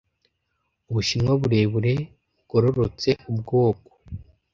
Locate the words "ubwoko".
3.29-3.89